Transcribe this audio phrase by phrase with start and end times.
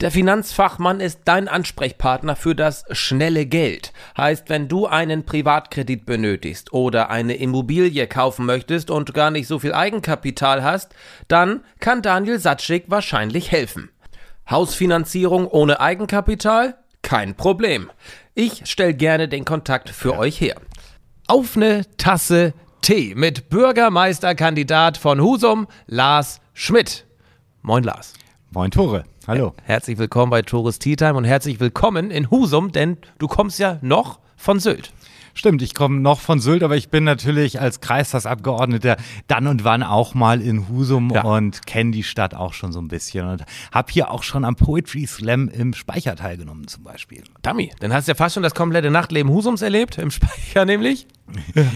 [0.00, 3.92] Der Finanzfachmann ist dein Ansprechpartner für das schnelle Geld.
[4.16, 9.58] Heißt, wenn du einen Privatkredit benötigst oder eine Immobilie kaufen möchtest und gar nicht so
[9.58, 10.94] viel Eigenkapital hast,
[11.28, 13.90] dann kann Daniel Satschik wahrscheinlich helfen.
[14.48, 16.78] Hausfinanzierung ohne Eigenkapital?
[17.02, 17.90] Kein Problem.
[18.34, 20.56] Ich stelle gerne den Kontakt für euch her.
[21.26, 27.04] Auf eine Tasse Tee mit Bürgermeisterkandidat von Husum, Lars Schmidt.
[27.60, 28.14] Moin Lars.
[28.52, 29.04] Moin Tore.
[29.28, 29.54] Hallo.
[29.62, 33.78] Herzlich willkommen bei Tourist Tea Time und herzlich willkommen in Husum, denn du kommst ja
[33.80, 34.92] noch von Sylt.
[35.34, 38.96] Stimmt, ich komme noch von Sylt, aber ich bin natürlich als Kreistagsabgeordneter
[39.28, 41.22] dann und wann auch mal in Husum ja.
[41.22, 44.56] und kenne die Stadt auch schon so ein bisschen und habe hier auch schon am
[44.56, 47.22] Poetry Slam im Speicher teilgenommen zum Beispiel.
[47.42, 51.06] Dummy, dann hast du ja fast schon das komplette Nachtleben Husums erlebt, im Speicher nämlich.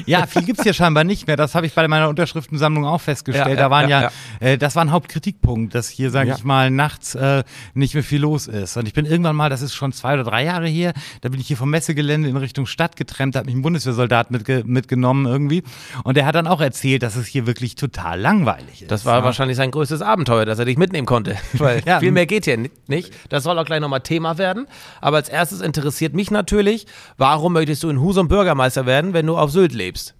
[0.07, 1.37] Ja, viel gibt es hier scheinbar nicht mehr.
[1.37, 3.47] Das habe ich bei meiner Unterschriftensammlung auch festgestellt.
[3.47, 4.11] Ja, ja, da waren ja,
[4.41, 7.45] äh, das war ein Hauptkritikpunkt, dass hier, sage ich mal, nachts äh,
[7.75, 8.77] nicht mehr viel los ist.
[8.77, 11.41] Und ich bin irgendwann mal, das ist schon zwei oder drei Jahre her, da bin
[11.41, 15.27] ich hier vom Messegelände in Richtung Stadt getrennt, da hat mich ein Bundeswehrsoldat mitge mitgenommen
[15.27, 15.63] irgendwie.
[16.05, 18.91] Und der hat dann auch erzählt, dass es hier wirklich total langweilig ist.
[18.91, 21.37] Das war wahrscheinlich sein größtes Abenteuer, dass er dich mitnehmen konnte.
[21.55, 23.13] Weil viel mehr geht hier nicht.
[23.29, 24.67] Das soll auch gleich nochmal Thema werden.
[25.01, 29.37] Aber als erstes interessiert mich natürlich, warum möchtest du in Husum Bürgermeister werden, wenn du
[29.37, 30.15] auf Sylt lebst?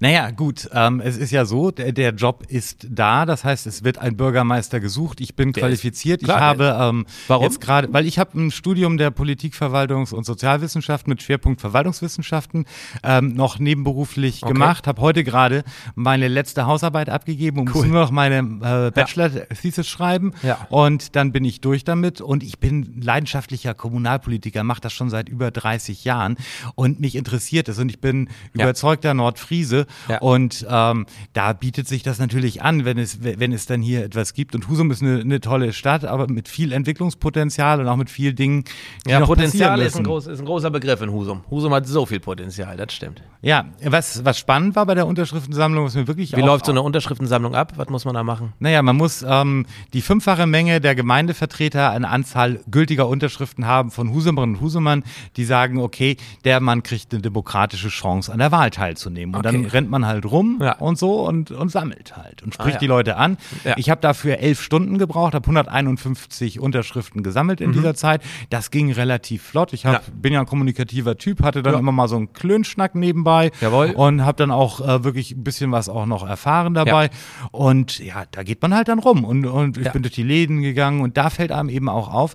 [0.00, 3.84] Naja, gut, ähm, es ist ja so, der, der, Job ist da, das heißt, es
[3.84, 5.20] wird ein Bürgermeister gesucht.
[5.20, 6.22] Ich bin der qualifiziert.
[6.22, 7.44] Klar, ich habe ähm, Warum?
[7.44, 12.66] jetzt gerade, weil ich habe ein Studium der Politikverwaltungs- und Sozialwissenschaften mit Schwerpunkt Verwaltungswissenschaften
[13.02, 14.52] ähm, noch nebenberuflich okay.
[14.52, 15.64] gemacht, habe heute gerade
[15.94, 17.82] meine letzte Hausarbeit abgegeben und cool.
[17.82, 19.84] muss nur noch meine äh, Bachelor-Thesis ja.
[19.84, 20.66] schreiben ja.
[20.70, 25.28] und dann bin ich durch damit und ich bin leidenschaftlicher Kommunalpolitiker, mache das schon seit
[25.28, 26.36] über 30 Jahren
[26.74, 28.64] und mich interessiert es und ich bin ja.
[28.64, 29.86] überzeugter Nordfriesen Krise.
[30.08, 30.18] Ja.
[30.18, 34.34] Und ähm, da bietet sich das natürlich an, wenn es, wenn es dann hier etwas
[34.34, 34.54] gibt.
[34.54, 38.36] Und Husum ist eine, eine tolle Stadt, aber mit viel Entwicklungspotenzial und auch mit vielen
[38.36, 38.64] Dingen,
[39.06, 41.42] die ja, noch Potenzial ist ein, groß, ist ein großer Begriff in Husum.
[41.50, 43.22] Husum hat so viel Potenzial, das stimmt.
[43.42, 46.82] Ja, was, was spannend war bei der Unterschriftensammlung, was mir wirklich Wie läuft so eine
[46.82, 47.74] Unterschriftensammlung ab?
[47.76, 48.52] Was muss man da machen?
[48.58, 54.12] Naja, man muss ähm, die fünffache Menge der Gemeindevertreter eine Anzahl gültiger Unterschriften haben von
[54.12, 55.04] Husumerinnen und Husumern,
[55.36, 59.34] die sagen, okay, der Mann kriegt eine demokratische Chance, an der Wahl teilzunehmen.
[59.34, 60.76] Und dann rennt man halt rum ja.
[60.78, 62.78] und so und, und sammelt halt und spricht ah, ja.
[62.78, 63.36] die Leute an.
[63.64, 63.74] Ja.
[63.76, 67.74] Ich habe dafür elf Stunden gebraucht, habe 151 Unterschriften gesammelt in mhm.
[67.74, 68.22] dieser Zeit.
[68.50, 69.72] Das ging relativ flott.
[69.72, 73.50] Ich hab, bin ja ein kommunikativer Typ, hatte dann immer mal so einen Klönschnack nebenbei
[73.60, 73.90] Jawohl.
[73.90, 77.10] und habe dann auch äh, wirklich ein bisschen was auch noch erfahren dabei.
[77.50, 80.62] Und ja, da geht man halt dann rum und, und ich bin durch die Läden
[80.62, 82.34] gegangen und da fällt einem eben auch auf,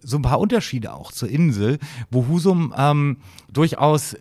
[0.00, 1.78] so ein paar Unterschiede auch zur Insel,
[2.10, 3.18] wo Husum ähm,
[3.52, 4.16] durchaus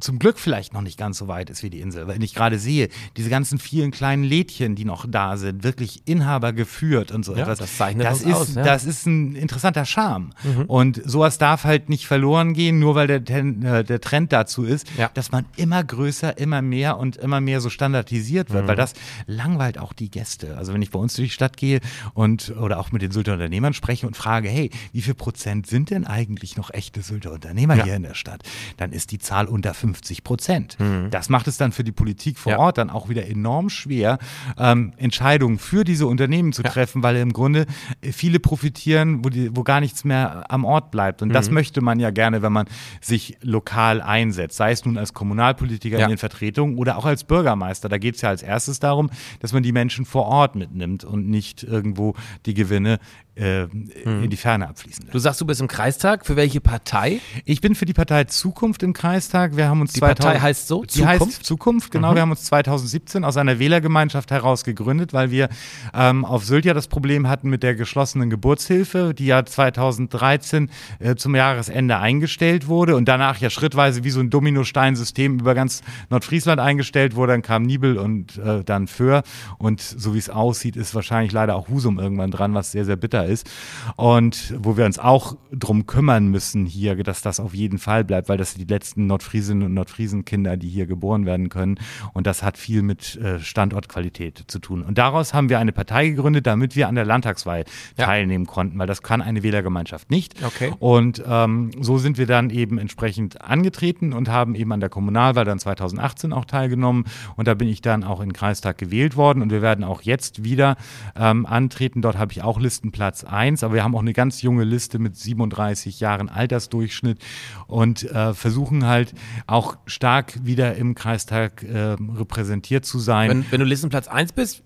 [0.00, 2.58] zum Glück vielleicht noch nicht ganz so weit ist wie die Insel, weil ich gerade
[2.58, 7.34] sehe, diese ganzen vielen kleinen Lädchen, die noch da sind, wirklich Inhaber geführt und so
[7.34, 7.58] ja, etwas.
[7.58, 8.54] Das zeichnet das ist, aus.
[8.54, 8.62] Ja.
[8.62, 10.30] Das ist ein interessanter Charme.
[10.42, 10.64] Mhm.
[10.66, 14.86] Und sowas darf halt nicht verloren gehen, nur weil der, äh, der Trend dazu ist,
[14.96, 15.10] ja.
[15.14, 18.68] dass man immer größer, immer mehr und immer mehr so standardisiert wird, mhm.
[18.68, 18.94] weil das
[19.26, 20.56] langweilt auch die Gäste.
[20.56, 21.80] Also wenn ich bei uns durch die Stadt gehe
[22.14, 25.90] und oder auch mit den Sylter Unternehmern spreche und frage, hey, wie viel Prozent sind
[25.90, 28.42] denn eigentlich noch echte Sylter Unternehmer hier in der Stadt?
[28.76, 30.76] Dann ist die Zahl unter 5 50 Prozent.
[30.78, 31.10] Mhm.
[31.10, 32.58] Das macht es dann für die Politik vor ja.
[32.58, 34.18] Ort dann auch wieder enorm schwer,
[34.58, 36.70] ähm, Entscheidungen für diese Unternehmen zu ja.
[36.70, 37.66] treffen, weil im Grunde
[38.02, 41.22] viele profitieren, wo, die, wo gar nichts mehr am Ort bleibt.
[41.22, 41.32] Und mhm.
[41.32, 42.66] das möchte man ja gerne, wenn man
[43.00, 46.04] sich lokal einsetzt, sei es nun als Kommunalpolitiker ja.
[46.04, 47.88] in den Vertretungen oder auch als Bürgermeister.
[47.88, 51.28] Da geht es ja als erstes darum, dass man die Menschen vor Ort mitnimmt und
[51.28, 52.14] nicht irgendwo
[52.46, 52.98] die Gewinne
[53.40, 53.68] äh,
[54.02, 54.24] hm.
[54.24, 55.14] in die Ferne abfließen lässt.
[55.14, 56.26] Du sagst, du bist im Kreistag.
[56.26, 57.20] Für welche Partei?
[57.44, 59.56] Ich bin für die Partei Zukunft im Kreistag.
[59.56, 60.82] Wir haben uns die 2000, Partei heißt so?
[60.82, 61.20] Die Zukunft?
[61.20, 62.10] heißt Zukunft, genau.
[62.10, 62.14] Mhm.
[62.14, 65.48] Wir haben uns 2017 aus einer Wählergemeinschaft heraus gegründet, weil wir
[65.94, 71.14] ähm, auf Sylt ja das Problem hatten mit der geschlossenen Geburtshilfe, die ja 2013 äh,
[71.16, 76.60] zum Jahresende eingestellt wurde und danach ja schrittweise wie so ein Dominosteinsystem über ganz Nordfriesland
[76.60, 77.32] eingestellt wurde.
[77.32, 79.22] Dann kam Nibel und äh, dann Föhr.
[79.58, 82.96] Und so wie es aussieht, ist wahrscheinlich leider auch Husum irgendwann dran, was sehr, sehr
[82.96, 83.48] bitter ist.
[83.96, 88.28] Und wo wir uns auch drum kümmern müssen hier, dass das auf jeden Fall bleibt,
[88.28, 91.78] weil das die letzten Nordfriesinnen und Nordfriesen-Kinder, die hier geboren werden können.
[92.12, 94.82] Und das hat viel mit äh, Standortqualität zu tun.
[94.82, 97.64] Und daraus haben wir eine Partei gegründet, damit wir an der Landtagswahl
[97.96, 98.04] ja.
[98.04, 100.42] teilnehmen konnten, weil das kann eine Wählergemeinschaft nicht.
[100.44, 100.72] Okay.
[100.78, 105.44] Und ähm, so sind wir dann eben entsprechend angetreten und haben eben an der Kommunalwahl
[105.44, 107.04] dann 2018 auch teilgenommen.
[107.36, 109.42] Und da bin ich dann auch in den Kreistag gewählt worden.
[109.42, 110.76] Und wir werden auch jetzt wieder
[111.16, 112.02] ähm, antreten.
[112.02, 115.16] Dort habe ich auch Listenplatz 1, aber wir haben auch eine ganz junge Liste mit
[115.16, 117.18] 37 Jahren Altersdurchschnitt
[117.66, 119.14] und äh, versuchen halt
[119.46, 123.30] auch stark wieder im Kreistag äh, repräsentiert zu sein.
[123.30, 124.62] Wenn, wenn du Listenplatz 1 bist,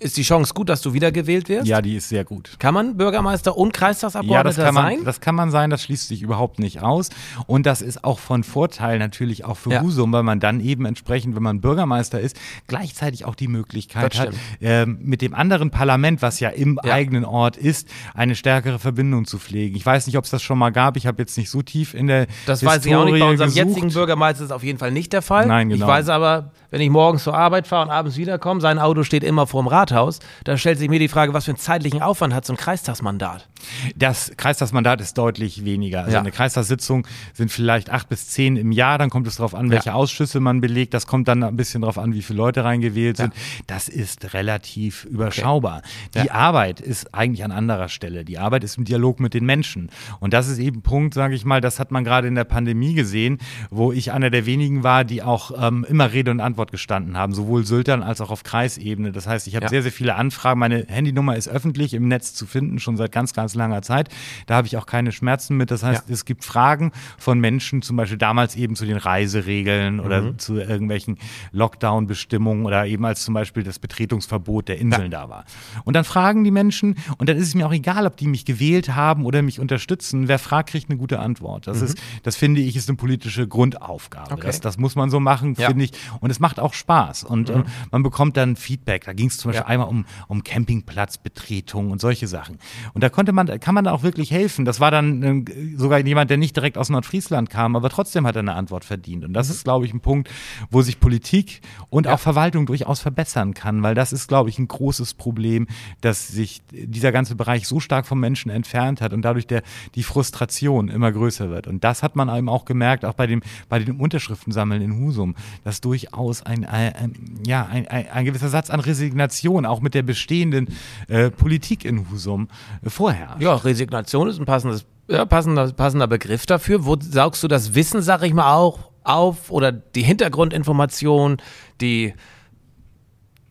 [0.00, 1.66] ist die Chance gut, dass du wiedergewählt wirst?
[1.66, 2.56] Ja, die ist sehr gut.
[2.58, 4.96] Kann man Bürgermeister und Kreistagsabgeordneter ja, das sein?
[4.96, 7.10] Man, das kann man sein, das schließt sich überhaupt nicht aus.
[7.46, 9.82] Und das ist auch von Vorteil natürlich auch für ja.
[9.82, 12.36] Husum, weil man dann eben entsprechend, wenn man Bürgermeister ist,
[12.66, 14.30] gleichzeitig auch die Möglichkeit hat,
[14.60, 16.92] äh, mit dem anderen Parlament, was ja im ja.
[16.92, 19.76] eigenen Ort ist, eine stärkere Verbindung zu pflegen.
[19.76, 20.96] Ich weiß nicht, ob es das schon mal gab.
[20.96, 23.20] Ich habe jetzt nicht so tief in der Das Historie weiß ich auch nicht.
[23.20, 23.68] Bei unserem gesucht.
[23.68, 25.46] jetzigen Bürgermeister ist es auf jeden Fall nicht der Fall.
[25.46, 25.84] Nein, genau.
[25.84, 29.24] Ich weiß aber, wenn ich morgens zur Arbeit fahre und abends wiederkomme, sein Auto steht
[29.24, 32.44] immer vorm Rathaus, da stellt sich mir die Frage, was für einen zeitlichen Aufwand hat
[32.44, 33.48] so ein Kreistagsmandat?
[33.96, 36.00] Das Kreistagsmandat ist deutlich weniger.
[36.00, 36.20] Also ja.
[36.20, 39.90] eine Kreistagssitzung sind vielleicht acht bis zehn im Jahr, dann kommt es darauf an, welche
[39.90, 39.94] ja.
[39.94, 43.34] Ausschüsse man belegt, das kommt dann ein bisschen darauf an, wie viele Leute reingewählt sind.
[43.34, 43.40] Ja.
[43.66, 45.82] Das ist relativ überschaubar.
[46.14, 46.22] Okay.
[46.22, 48.24] Die Arbeit ist eigentlich an anderer Stelle.
[48.24, 49.90] Die Arbeit ist im Dialog mit den Menschen.
[50.20, 52.44] Und das ist eben ein Punkt, sage ich mal, das hat man gerade in der
[52.44, 53.38] Pandemie gesehen,
[53.70, 57.34] wo ich einer der wenigen war, die auch ähm, immer Rede und Antwort gestanden haben,
[57.34, 59.12] sowohl Syltern als auch auf Kreisebene.
[59.12, 62.46] Das heißt, ich habe sehr, sehr viele Anfragen meine Handynummer ist öffentlich im Netz zu
[62.46, 64.08] finden, schon seit ganz, ganz langer Zeit.
[64.46, 65.70] Da habe ich auch keine Schmerzen mit.
[65.70, 66.14] Das heißt, ja.
[66.14, 70.00] es gibt Fragen von Menschen, zum Beispiel damals eben zu den Reiseregeln mhm.
[70.00, 71.18] oder zu irgendwelchen
[71.52, 75.22] Lockdown-Bestimmungen oder eben als zum Beispiel das Betretungsverbot der Inseln ja.
[75.22, 75.44] da war.
[75.84, 78.44] Und dann fragen die Menschen, und dann ist es mir auch egal, ob die mich
[78.44, 80.28] gewählt haben oder mich unterstützen.
[80.28, 81.66] Wer fragt, kriegt eine gute Antwort.
[81.66, 81.86] Das mhm.
[81.86, 84.32] ist, das finde ich, ist eine politische Grundaufgabe.
[84.32, 84.46] Okay.
[84.46, 85.68] Das, das muss man so machen, ja.
[85.68, 85.92] finde ich.
[86.20, 87.24] Und es macht auch Spaß.
[87.24, 87.62] Und mhm.
[87.62, 89.04] äh, man bekommt dann Feedback.
[89.04, 92.58] Da ging es zum Beispiel einmal um, um Campingplatzbetretung und solche Sachen.
[92.92, 94.64] Und da konnte man, kann man auch wirklich helfen.
[94.64, 98.36] Das war dann äh, sogar jemand, der nicht direkt aus Nordfriesland kam, aber trotzdem hat
[98.36, 99.24] er eine Antwort verdient.
[99.24, 99.54] Und das mhm.
[99.54, 100.28] ist, glaube ich, ein Punkt,
[100.70, 102.14] wo sich Politik und ja.
[102.14, 105.66] auch Verwaltung durchaus verbessern kann, weil das ist, glaube ich, ein großes Problem,
[106.00, 109.62] dass sich dieser ganze Bereich so stark vom Menschen entfernt hat und dadurch der,
[109.94, 111.66] die Frustration immer größer wird.
[111.66, 115.34] Und das hat man eben auch gemerkt, auch bei dem, bei dem Unterschriftensammeln in Husum,
[115.64, 117.14] dass durchaus ein, ein, ein
[117.46, 120.68] ja, ein, ein, ein gewisser Satz an Resignation auch mit der bestehenden bestehenden
[121.08, 122.48] äh, Politik in Husum
[122.82, 123.40] äh, vorherrscht.
[123.40, 126.84] Ja, Resignation ist ein passendes, ja, passender, passender Begriff dafür.
[126.84, 131.38] Wo saugst du das Wissen, sag ich mal, auch auf oder die Hintergrundinformation,
[131.80, 132.14] die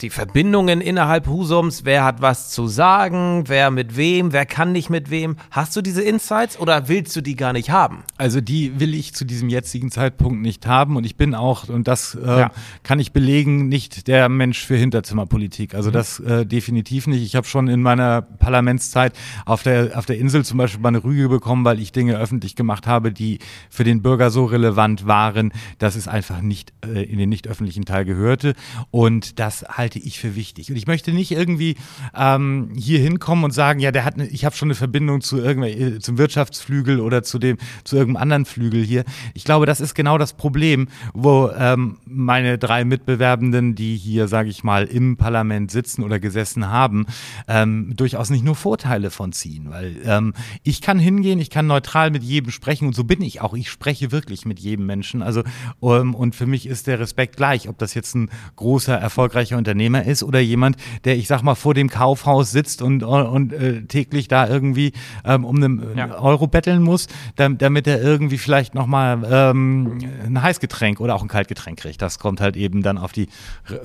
[0.01, 4.89] die Verbindungen innerhalb Husums, wer hat was zu sagen, wer mit wem, wer kann nicht
[4.89, 5.35] mit wem.
[5.51, 8.03] Hast du diese Insights oder willst du die gar nicht haben?
[8.17, 11.87] Also die will ich zu diesem jetzigen Zeitpunkt nicht haben und ich bin auch, und
[11.89, 12.51] das äh, ja.
[12.83, 15.75] kann ich belegen, nicht der Mensch für Hinterzimmerpolitik.
[15.75, 15.93] Also mhm.
[15.93, 17.23] das äh, definitiv nicht.
[17.23, 19.13] Ich habe schon in meiner Parlamentszeit
[19.45, 22.55] auf der, auf der Insel zum Beispiel mal eine Rüge bekommen, weil ich Dinge öffentlich
[22.55, 27.17] gemacht habe, die für den Bürger so relevant waren, dass es einfach nicht äh, in
[27.17, 28.53] den nicht öffentlichen Teil gehörte.
[28.91, 30.69] Und das halt halte ich für wichtig.
[30.69, 31.75] Und ich möchte nicht irgendwie
[32.15, 35.43] ähm, hier hinkommen und sagen, ja, der hat, eine, ich habe schon eine Verbindung zu
[35.43, 39.03] äh, zum Wirtschaftsflügel oder zu dem, zu irgendeinem anderen Flügel hier.
[39.33, 44.49] Ich glaube, das ist genau das Problem, wo ähm, meine drei Mitbewerbenden, die hier, sage
[44.49, 47.07] ich mal, im Parlament sitzen oder gesessen haben,
[47.47, 49.71] ähm, durchaus nicht nur Vorteile von ziehen.
[49.71, 53.41] Weil ähm, ich kann hingehen, ich kann neutral mit jedem sprechen und so bin ich
[53.41, 53.55] auch.
[53.55, 55.23] Ich spreche wirklich mit jedem Menschen.
[55.23, 55.41] Also
[55.79, 59.78] um, und für mich ist der Respekt gleich, ob das jetzt ein großer, erfolgreicher Unternehmer
[59.79, 63.83] Unternehmer ist oder jemand, der, ich sag mal, vor dem Kaufhaus sitzt und, und äh,
[63.83, 64.91] täglich da irgendwie
[65.23, 66.19] ähm, um einen ja.
[66.19, 71.29] Euro betteln muss, damit, damit er irgendwie vielleicht nochmal ähm, ein Heißgetränk oder auch ein
[71.29, 72.01] Kaltgetränk kriegt.
[72.01, 73.29] Das kommt halt eben dann auf die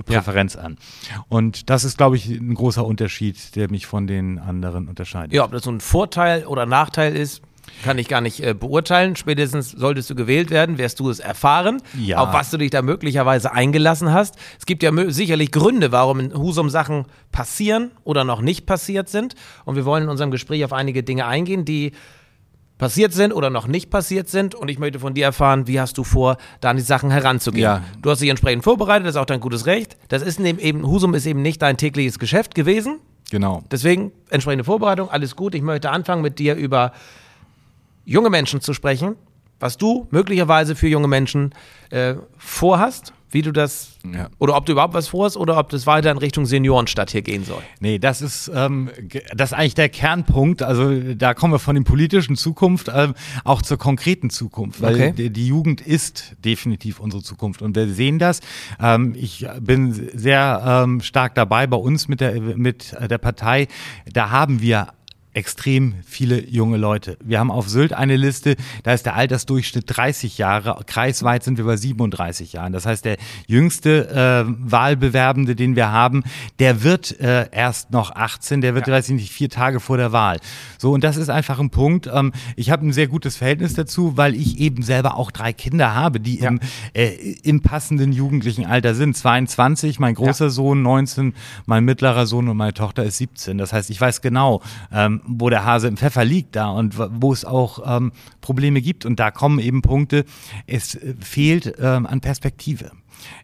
[0.04, 0.62] Präferenz ja.
[0.62, 0.78] an.
[1.28, 5.32] Und das ist, glaube ich, ein großer Unterschied, der mich von den anderen unterscheidet.
[5.32, 7.40] Ja, ob das so ein Vorteil oder Nachteil ist,
[7.82, 9.16] kann ich gar nicht äh, beurteilen.
[9.16, 12.18] Spätestens solltest du gewählt werden, wirst du es erfahren, ja.
[12.18, 14.36] auf was du dich da möglicherweise eingelassen hast.
[14.58, 19.34] Es gibt ja sicherlich Gründe, warum in Husum Sachen passieren oder noch nicht passiert sind.
[19.64, 21.92] Und wir wollen in unserem Gespräch auf einige Dinge eingehen, die
[22.78, 24.54] passiert sind oder noch nicht passiert sind.
[24.54, 27.62] Und ich möchte von dir erfahren, wie hast du vor, da an die Sachen heranzugehen.
[27.62, 27.82] Ja.
[28.02, 29.96] Du hast dich entsprechend vorbereitet, das ist auch dein gutes Recht.
[30.08, 32.98] Das ist eben, Husum ist eben nicht dein tägliches Geschäft gewesen.
[33.30, 33.62] Genau.
[33.70, 35.54] Deswegen entsprechende Vorbereitung, alles gut.
[35.54, 36.92] Ich möchte anfangen mit dir über
[38.04, 39.16] junge Menschen zu sprechen,
[39.60, 41.54] was du möglicherweise für junge Menschen
[41.90, 44.28] äh, vorhast, wie du das, ja.
[44.38, 47.44] oder ob du überhaupt was vorhast oder ob das weiter in Richtung Seniorenstadt hier gehen
[47.44, 47.62] soll.
[47.80, 48.90] Nee, das ist, ähm,
[49.34, 50.62] das ist eigentlich der Kernpunkt.
[50.62, 55.12] Also da kommen wir von der politischen Zukunft äh, auch zur konkreten Zukunft, weil okay.
[55.16, 58.40] die, die, Jugend ist definitiv unsere Zukunft und wir sehen das.
[58.80, 63.66] Ähm, ich bin sehr ähm, stark dabei bei uns mit der, mit der Partei.
[64.12, 64.88] Da haben wir
[65.34, 67.18] extrem viele junge Leute.
[67.22, 71.64] Wir haben auf Sylt eine Liste, da ist der Altersdurchschnitt 30 Jahre, kreisweit sind wir
[71.64, 72.72] bei 37 Jahren.
[72.72, 76.22] Das heißt, der jüngste äh, Wahlbewerbende, den wir haben,
[76.60, 78.94] der wird äh, erst noch 18, der wird, ja.
[78.94, 80.38] weiß ich nicht, vier Tage vor der Wahl.
[80.78, 82.08] So, und das ist einfach ein Punkt.
[82.12, 85.94] Ähm, ich habe ein sehr gutes Verhältnis dazu, weil ich eben selber auch drei Kinder
[85.94, 86.48] habe, die ja.
[86.48, 86.60] im,
[86.94, 87.08] äh,
[87.42, 89.16] im passenden jugendlichen Alter sind.
[89.16, 90.50] 22, mein großer ja.
[90.50, 91.34] Sohn, 19,
[91.66, 93.58] mein mittlerer Sohn und meine Tochter ist 17.
[93.58, 94.62] Das heißt, ich weiß genau,
[94.92, 99.04] ähm, wo der Hase im Pfeffer liegt da und wo es auch ähm, Probleme gibt.
[99.04, 100.24] Und da kommen eben Punkte,
[100.66, 102.90] es äh, fehlt ähm, an Perspektive.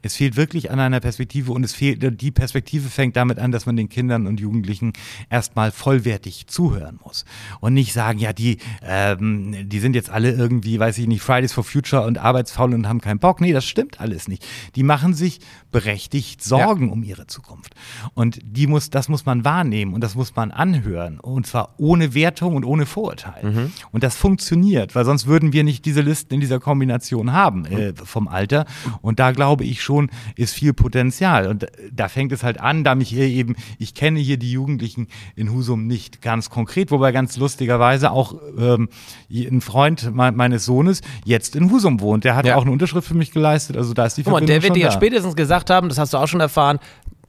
[0.03, 3.67] Es fehlt wirklich an einer Perspektive und es fehlt, die Perspektive fängt damit an, dass
[3.67, 4.93] man den Kindern und Jugendlichen
[5.29, 7.25] erstmal vollwertig zuhören muss.
[7.61, 11.53] Und nicht sagen, ja, die, ähm, die sind jetzt alle irgendwie, weiß ich nicht, Fridays
[11.53, 13.41] for Future und arbeitsfaul und haben keinen Bock.
[13.41, 14.47] Nee, das stimmt alles nicht.
[14.75, 16.93] Die machen sich berechtigt Sorgen ja.
[16.93, 17.75] um ihre Zukunft.
[18.15, 21.21] Und die muss, das muss man wahrnehmen und das muss man anhören.
[21.21, 23.45] Und zwar ohne Wertung und ohne Vorurteil.
[23.45, 23.73] Mhm.
[23.93, 27.93] Und das funktioniert, weil sonst würden wir nicht diese Listen in dieser Kombination haben äh,
[27.95, 28.67] vom Alter.
[29.03, 31.47] Und da glaube ich schon, ist viel Potenzial.
[31.47, 35.09] Und da fängt es halt an, da mich hier eben, ich kenne hier die Jugendlichen
[35.37, 38.89] in Husum nicht ganz konkret, wobei ganz lustigerweise auch ähm,
[39.31, 42.25] ein Freund me meines Sohnes jetzt in Husum wohnt.
[42.25, 42.57] Der hat ja.
[42.57, 43.77] auch eine Unterschrift für mich geleistet.
[43.77, 45.99] Also da ist die Verbindung Guck mal, der wird dir ja spätestens gesagt haben, das
[45.99, 46.79] hast du auch schon erfahren,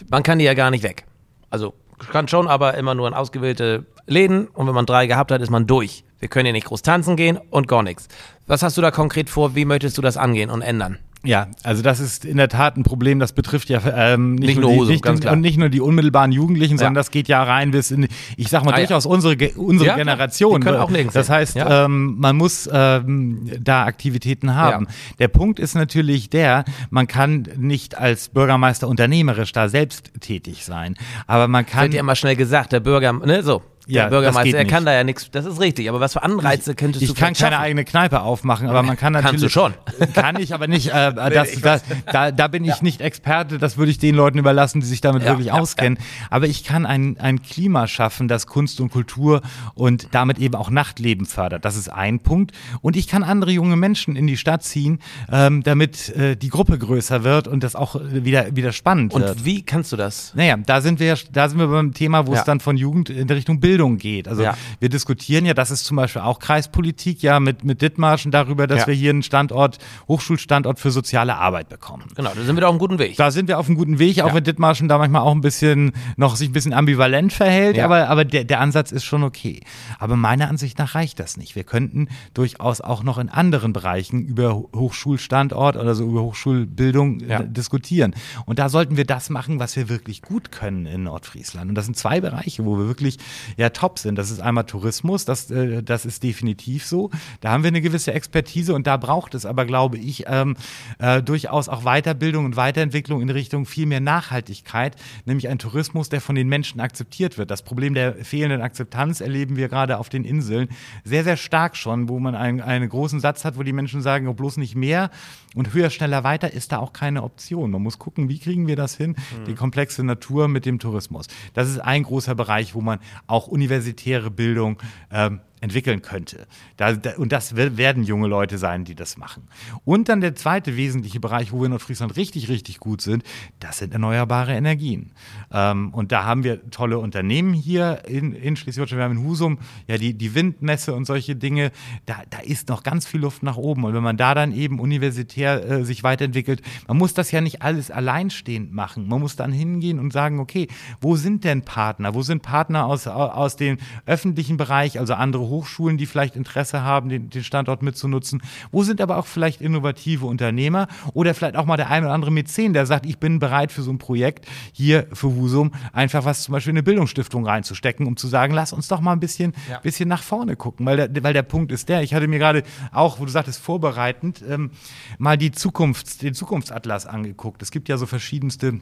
[0.10, 1.06] man kann die ja gar nicht weg.
[1.50, 1.74] Also
[2.12, 5.50] kann schon, aber immer nur in ausgewählte Läden und wenn man drei gehabt hat, ist
[5.50, 6.04] man durch.
[6.20, 8.08] Wir können hier nicht groß tanzen gehen und gar nichts.
[8.48, 9.56] Was hast du da konkret vor?
[9.56, 10.98] Wie möchtest du das angehen und ändern?
[11.24, 14.60] Ja, also das ist in der Tat ein Problem, das betrifft ja ähm, nicht, nicht,
[14.60, 15.34] nur, die, Hose, nicht, ganz klar.
[15.34, 18.66] und nicht nur die unmittelbaren Jugendlichen, sondern das geht ja rein bis in, ich sag
[18.66, 19.12] mal, ah, durchaus ja.
[19.12, 20.60] unsere, unsere ja, Generation.
[20.60, 21.86] Die können auch nirgends das heißt, ja.
[21.86, 24.88] ähm, man muss ähm, da Aktivitäten haben.
[25.20, 30.96] Der Punkt ist natürlich der, man kann nicht als Bürgermeister unternehmerisch da selbst tätig sein,
[31.28, 31.84] aber man kann...
[31.84, 34.94] Wird ja immer schnell gesagt, der Bürger, ne, so, ja, der Bürgermeister, er kann da
[34.94, 37.60] ja nichts, das ist richtig, aber was für Anreize könntest ich, du Ich kann keine
[37.60, 39.42] eigene Kneipe aufmachen, aber man kann natürlich.
[39.42, 39.74] Kannst du schon.
[40.14, 42.78] Kann ich, aber nicht, äh, das, das, da, da bin ich ja.
[42.82, 45.98] nicht Experte, das würde ich den Leuten überlassen, die sich damit ja, wirklich ja, auskennen.
[46.30, 49.42] Aber ich kann ein, ein Klima schaffen, das Kunst und Kultur
[49.74, 51.66] und damit eben auch Nachtleben fördert.
[51.66, 52.52] Das ist ein Punkt.
[52.82, 55.00] Und ich kann andere junge Menschen in die Stadt ziehen,
[55.32, 59.38] ähm, damit äh, die Gruppe größer wird und das auch wieder, wieder spannend und wird.
[59.38, 60.34] Und wie kannst du das?
[60.36, 63.30] Naja, da sind wir, da sind wir beim Thema, wo es dann von Jugend in
[63.30, 64.28] Richtung Bildung Bildung geht.
[64.28, 64.58] Also ja.
[64.82, 68.82] wir diskutieren ja, das ist zum Beispiel auch Kreispolitik, ja, mit, mit Dithmarschen darüber, dass
[68.82, 68.88] ja.
[68.88, 69.78] wir hier einen Standort,
[70.10, 72.04] Hochschulstandort für soziale Arbeit bekommen.
[72.16, 73.16] Genau, da sind wir auf einem guten Weg.
[73.16, 74.34] Da sind wir auf einem guten Weg, auch ja.
[74.34, 78.26] wenn Dithmarschen da manchmal auch ein bisschen, noch sich ein bisschen ambivalent verhält, aber, aber
[78.26, 79.62] der, der Ansatz ist schon okay.
[80.00, 81.56] Aber meiner Ansicht nach reicht das nicht.
[81.56, 87.48] Wir könnten durchaus auch noch in anderen Bereichen über Hochschulstandort oder so über Hochschulbildung äh,
[87.48, 88.16] diskutieren.
[88.46, 91.70] Und da sollten wir das machen, was wir wirklich gut können in Nordfriesland.
[91.70, 93.18] Und das sind zwei Bereiche, wo wir wirklich
[93.62, 94.18] ja top sind.
[94.18, 97.10] Das ist einmal Tourismus, das, äh, das ist definitiv so.
[97.40, 100.58] Da haben wir eine gewisse Expertise und da braucht es aber, glaube ich, ähm,
[101.00, 106.22] äh, durchaus auch Weiterbildung und Weiterentwicklung in Richtung viel mehr Nachhaltigkeit, nämlich ein Tourismus, der
[106.22, 107.52] von den Menschen akzeptiert wird.
[107.52, 110.68] Das Problem der fehlenden Akzeptanz erleben wir gerade auf den Inseln
[111.04, 114.28] sehr, sehr stark schon, wo man einen, einen großen Satz hat, wo die Menschen sagen,
[114.28, 115.12] oh, bloß nicht mehr
[115.56, 117.72] und höher, schneller, weiter ist da auch keine Option.
[117.72, 119.46] Man muss gucken, wie kriegen wir das hin, mhm.
[119.46, 121.28] die komplexe Natur mit dem Tourismus.
[121.54, 124.78] Das ist ein großer Bereich, wo man auch universitäre Bildung
[125.12, 126.48] ähm, entwickeln könnte.
[126.76, 129.48] Da, da, und das werden junge Leute sein, die das machen.
[129.86, 133.24] Und dann der zweite wesentliche Bereich, wo wir in Nordfriesland richtig, richtig gut sind,
[133.60, 135.12] das sind erneuerbare Energien.
[135.52, 138.98] Ähm, und da haben wir tolle Unternehmen hier in, in Schleswig-Holstein.
[138.98, 141.72] Wir haben in Husum ja die, die Windmesse und solche Dinge.
[142.08, 143.84] Da, da ist noch ganz viel Luft nach oben.
[143.84, 147.62] Und wenn man da dann eben universitär äh, sich weiterentwickelt, man muss das ja nicht
[147.62, 149.08] alles alleinstehend machen.
[149.08, 150.68] Man muss dann hingehen und sagen, okay,
[151.00, 152.16] wo sind denn Partner?
[152.16, 153.78] Wo sind Partner aus, aus dem
[154.08, 158.42] öffentlichen Bereich, also andere Hochschulen, die vielleicht Interesse haben, den, den Standort mitzunutzen?
[158.72, 162.32] Wo sind aber auch vielleicht innovative Unternehmer oder vielleicht auch mal der ein oder andere
[162.32, 166.42] Mäzen, der sagt, ich bin bereit für so ein Projekt hier für Husum einfach was
[166.42, 169.54] zum Beispiel in eine Bildungsstiftung reinzustecken, um zu sagen, lass uns doch mal ein bisschen,
[169.70, 169.80] ja.
[169.80, 172.64] bisschen nach vorne gucken, weil der, weil der Punkt ist der, ich hatte mir gerade
[172.92, 174.72] auch, wo du sagtest, vorbereitend, ähm,
[175.20, 177.62] mal die Zukunfts-, den Zukunftsatlas angeguckt.
[177.62, 178.80] Es gibt ja so verschiedenste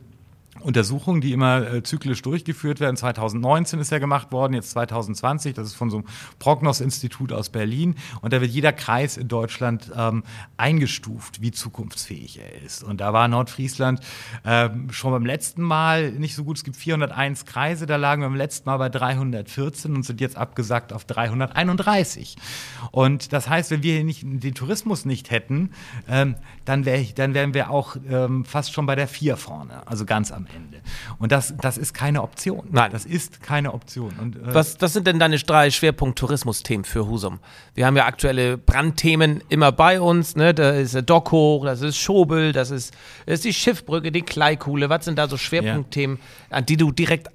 [0.61, 2.97] Untersuchungen, die immer äh, zyklisch durchgeführt werden.
[2.97, 5.53] 2019 ist ja gemacht worden, jetzt 2020.
[5.53, 6.05] Das ist von so einem
[6.39, 7.95] Prognos-Institut aus Berlin.
[8.21, 10.23] Und da wird jeder Kreis in Deutschland ähm,
[10.57, 12.83] eingestuft, wie zukunftsfähig er ist.
[12.83, 14.01] Und da war Nordfriesland
[14.45, 16.57] ähm, schon beim letzten Mal nicht so gut.
[16.57, 20.37] Es gibt 401 Kreise, da lagen wir beim letzten Mal bei 314 und sind jetzt
[20.37, 22.35] abgesagt auf 331.
[22.91, 25.71] Und das heißt, wenn wir hier nicht den Tourismus nicht hätten,
[26.07, 26.35] ähm,
[26.65, 30.31] dann, wär dann wären wir auch ähm, fast schon bei der 4 vorne, also ganz
[30.31, 30.81] am Ende.
[31.17, 32.67] Und das, das ist keine Option.
[32.71, 32.91] Nein.
[32.91, 34.13] Das ist keine Option.
[34.19, 37.39] Und, äh was, was sind denn deine drei Schwerpunkt-Tourismus-Themen für Husum?
[37.75, 40.35] Wir haben ja aktuelle Brandthemen immer bei uns.
[40.35, 40.53] Ne?
[40.53, 42.93] Da ist der Dock hoch, das ist Schobel, das ist,
[43.25, 44.89] das ist die Schiffbrücke, die Kleikuhle.
[44.89, 46.57] Was sind da so Schwerpunktthemen, ja.
[46.57, 47.29] an die du direkt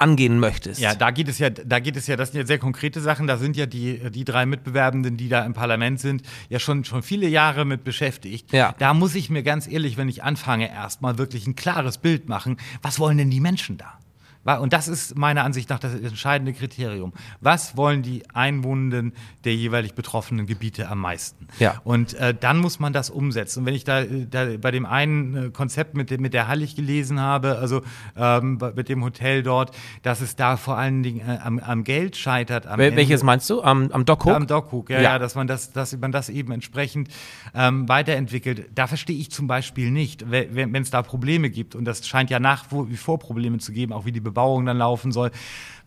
[0.00, 0.80] angehen möchtest.
[0.80, 3.26] Ja, da geht es ja, da geht es ja, das sind ja sehr konkrete Sachen.
[3.26, 7.02] Da sind ja die, die drei Mitbewerbenden, die da im Parlament sind, ja schon, schon
[7.02, 8.52] viele Jahre mit beschäftigt.
[8.52, 8.74] Ja.
[8.78, 12.56] Da muss ich mir ganz ehrlich, wenn ich anfange, erstmal wirklich ein klares Bild machen.
[12.82, 13.99] Was wollen denn die Menschen da?
[14.44, 17.12] Und das ist meiner Ansicht nach das entscheidende Kriterium.
[17.40, 19.12] Was wollen die Einwohnenden
[19.44, 21.46] der jeweilig betroffenen Gebiete am meisten?
[21.58, 21.80] Ja.
[21.84, 23.60] Und äh, dann muss man das umsetzen.
[23.60, 27.20] Und wenn ich da, da bei dem einen äh, Konzept mit, mit der Hallig gelesen
[27.20, 27.82] habe, also
[28.16, 32.16] ähm, mit dem Hotel dort, dass es da vor allen Dingen äh, am, am, Geld
[32.16, 32.66] scheitert.
[32.66, 33.26] Am Welches Ende.
[33.26, 33.62] meinst du?
[33.62, 34.34] Am, am Dockhook?
[34.34, 37.08] Am Dockhook, ja, ja, ja, dass man das, dass man das eben entsprechend
[37.54, 38.70] ähm, weiterentwickelt.
[38.74, 42.40] Da verstehe ich zum Beispiel nicht, wenn es da Probleme gibt, und das scheint ja
[42.40, 45.30] nach wie vor Probleme zu geben, auch wie die Bebauung dann laufen soll.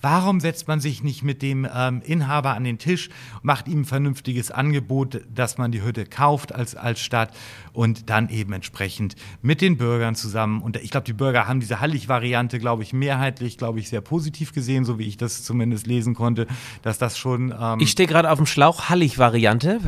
[0.04, 3.10] Warum setzt man sich nicht mit dem ähm, Inhaber an den Tisch,
[3.42, 7.32] macht ihm ein vernünftiges Angebot, dass man die Hütte kauft als, als Stadt
[7.72, 10.62] und dann eben entsprechend mit den Bürgern zusammen.
[10.62, 14.52] Und ich glaube, die Bürger haben diese Hallig-Variante, glaube ich, mehrheitlich, glaube ich, sehr positiv
[14.52, 16.48] gesehen, so wie ich das zumindest lesen konnte,
[16.82, 17.56] dass das schon.
[17.58, 19.80] Ähm ich stehe gerade auf dem Schlauch, Hallig-Variante.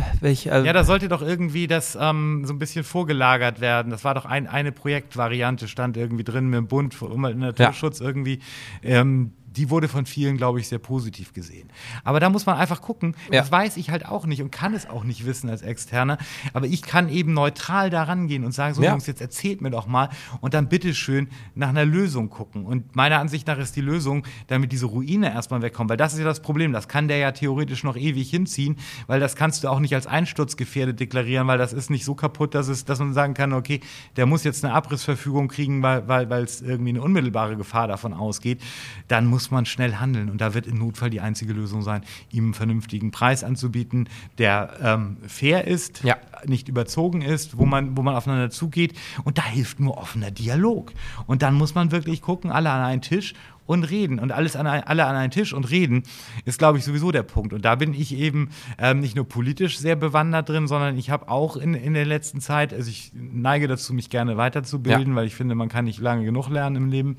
[0.45, 3.89] Äh ja, da sollte doch irgendwie das ähm, so ein bisschen vorgelagert werden.
[3.89, 7.41] Das war doch ein, eine Projektvariante, stand irgendwie drin mit dem Bund für Umwelt- und
[7.41, 8.05] Naturschutz ja.
[8.05, 8.39] irgendwie.
[8.81, 11.69] Ähm, die wurde von vielen, glaube ich, sehr positiv gesehen.
[12.03, 13.15] Aber da muss man einfach gucken.
[13.31, 13.41] Ja.
[13.41, 16.17] Das weiß ich halt auch nicht und kann es auch nicht wissen als Externer.
[16.53, 18.91] Aber ich kann eben neutral daran gehen und sagen, so ja.
[18.91, 20.09] Jungs, jetzt erzählt mir doch mal
[20.41, 22.65] und dann bitteschön nach einer Lösung gucken.
[22.65, 26.19] Und meiner Ansicht nach ist die Lösung, damit diese Ruine erstmal wegkommt, weil das ist
[26.19, 26.73] ja das Problem.
[26.73, 30.07] Das kann der ja theoretisch noch ewig hinziehen, weil das kannst du auch nicht als
[30.07, 33.79] einsturzgefährdet deklarieren, weil das ist nicht so kaputt, dass, es, dass man sagen kann, okay,
[34.15, 38.13] der muss jetzt eine Abrissverfügung kriegen, weil, weil, weil es irgendwie eine unmittelbare Gefahr davon
[38.13, 38.61] ausgeht.
[39.07, 40.29] Dann muss muss man schnell handeln.
[40.29, 44.09] Und da wird im Notfall die einzige Lösung sein, ihm einen vernünftigen Preis anzubieten,
[44.39, 46.17] der ähm, fair ist, ja.
[46.45, 48.97] nicht überzogen ist, wo man, wo man aufeinander zugeht.
[49.23, 50.93] Und da hilft nur offener Dialog.
[51.27, 53.35] Und dann muss man wirklich gucken, alle an einen Tisch
[53.65, 56.03] und reden und alles an ein, alle an einen Tisch und reden,
[56.45, 57.53] ist, glaube ich, sowieso der Punkt.
[57.53, 61.29] Und da bin ich eben ähm, nicht nur politisch sehr bewandert drin, sondern ich habe
[61.29, 65.15] auch in, in der letzten Zeit, also ich neige dazu, mich gerne weiterzubilden, ja.
[65.15, 67.17] weil ich finde, man kann nicht lange genug lernen im Leben.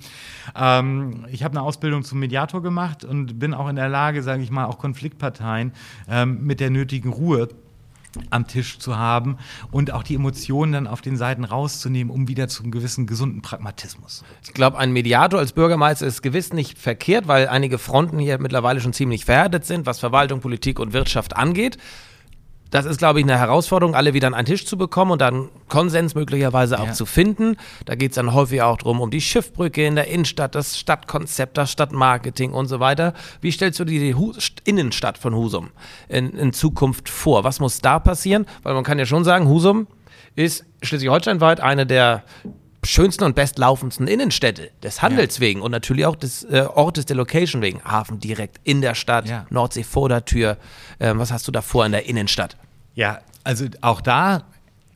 [0.54, 4.42] Ähm, ich habe eine Ausbildung zum Mediator gemacht und bin auch in der Lage, sage
[4.42, 5.72] ich mal, auch Konfliktparteien
[6.08, 7.48] ähm, mit der nötigen Ruhe
[8.48, 9.38] Tisch zu haben
[9.70, 13.42] und auch die Emotionen dann auf den Seiten rauszunehmen, um wieder zu einem gewissen gesunden
[13.42, 14.24] Pragmatismus.
[14.44, 18.80] Ich glaube, ein Mediator als Bürgermeister ist gewiss nicht verkehrt, weil einige Fronten hier mittlerweile
[18.80, 21.78] schon ziemlich verhärtet sind, was Verwaltung, Politik und Wirtschaft angeht
[22.70, 25.48] das ist, glaube ich, eine Herausforderung, alle wieder an einen Tisch zu bekommen und dann
[25.68, 26.92] Konsens möglicherweise auch ja.
[26.92, 27.56] zu finden.
[27.84, 31.56] Da geht es dann häufig auch darum, um die Schiffbrücke in der Innenstadt, das Stadtkonzept,
[31.56, 33.14] das Stadtmarketing und so weiter.
[33.40, 34.32] Wie stellst du dir die Hu
[34.64, 35.70] Innenstadt von Husum
[36.08, 37.44] in, in Zukunft vor?
[37.44, 38.46] Was muss da passieren?
[38.62, 39.86] Weil man kann ja schon sagen, Husum
[40.34, 42.24] ist schleswig-holsteinweit eine der
[42.86, 45.40] schönsten und bestlaufendsten Innenstädte des Handels ja.
[45.42, 47.82] wegen und natürlich auch des äh, Ortes der Location wegen.
[47.84, 49.46] Hafen direkt in der Stadt, ja.
[49.50, 50.56] Nordsee vor der Tür.
[51.00, 52.56] Ähm, was hast du da vor in der Innenstadt?
[52.94, 54.44] Ja, also auch da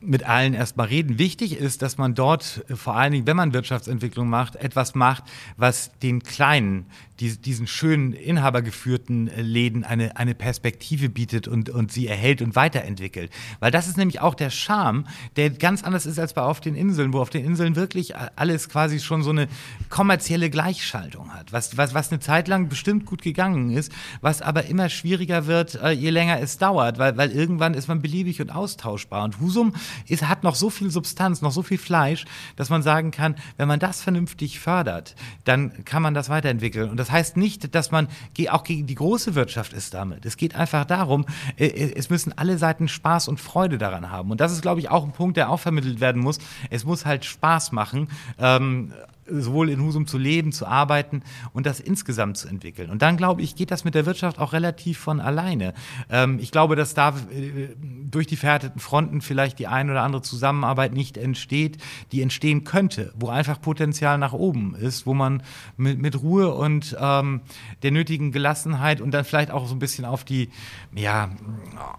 [0.01, 1.19] mit allen erstmal reden.
[1.19, 5.23] Wichtig ist, dass man dort vor allen Dingen, wenn man Wirtschaftsentwicklung macht, etwas macht,
[5.57, 6.87] was den kleinen
[7.21, 12.55] die, diesen schönen inhabergeführten äh, Läden eine, eine Perspektive bietet und, und sie erhält und
[12.55, 13.31] weiterentwickelt.
[13.59, 16.75] Weil das ist nämlich auch der Charme, der ganz anders ist als bei auf den
[16.75, 19.47] Inseln, wo auf den Inseln wirklich alles quasi schon so eine
[19.89, 24.65] kommerzielle Gleichschaltung hat, was, was, was eine Zeit lang bestimmt gut gegangen ist, was aber
[24.65, 28.49] immer schwieriger wird, äh, je länger es dauert, weil, weil irgendwann ist man beliebig und
[28.49, 29.23] austauschbar.
[29.23, 29.73] Und Husum
[30.07, 32.25] ist, hat noch so viel Substanz, noch so viel Fleisch,
[32.55, 36.89] dass man sagen kann, wenn man das vernünftig fördert, dann kann man das weiterentwickeln.
[36.89, 38.07] Und das heißt nicht, dass man
[38.49, 40.25] auch gegen die große Wirtschaft ist damit.
[40.25, 41.25] Es geht einfach darum,
[41.57, 44.31] äh, äh, es müssen alle Seiten Spaß und Freude daran haben.
[44.31, 46.39] Und das ist, glaube ich, auch ein Punkt, der auch vermittelt werden muss.
[46.69, 48.07] Es muss halt Spaß machen.
[48.39, 48.93] Ähm,
[49.31, 52.89] sowohl in Husum zu leben, zu arbeiten und das insgesamt zu entwickeln.
[52.89, 55.73] Und dann, glaube ich, geht das mit der Wirtschaft auch relativ von alleine.
[56.09, 60.21] Ähm, ich glaube, dass da äh, durch die verhärteten Fronten vielleicht die ein oder andere
[60.21, 61.77] Zusammenarbeit nicht entsteht,
[62.11, 65.43] die entstehen könnte, wo einfach Potenzial nach oben ist, wo man
[65.77, 67.41] mit, mit Ruhe und ähm,
[67.83, 70.49] der nötigen Gelassenheit und dann vielleicht auch so ein bisschen auf die,
[70.93, 71.29] ja,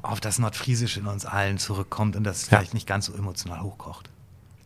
[0.02, 2.58] auf das Nordfriesische in uns allen zurückkommt und das ja.
[2.58, 4.10] vielleicht nicht ganz so emotional hochkocht.